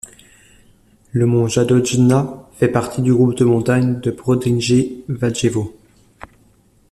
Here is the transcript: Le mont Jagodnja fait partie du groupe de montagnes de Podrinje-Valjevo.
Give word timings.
Le 1.11 1.27
mont 1.27 1.47
Jagodnja 1.47 2.49
fait 2.53 2.69
partie 2.69 3.03
du 3.03 3.13
groupe 3.13 3.35
de 3.35 3.45
montagnes 3.45 3.99
de 3.99 4.09
Podrinje-Valjevo. 4.09 5.75